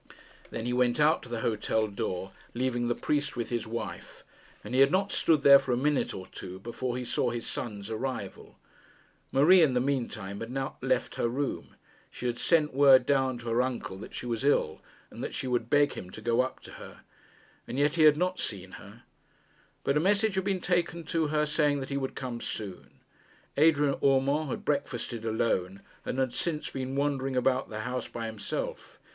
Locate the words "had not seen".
18.01-18.71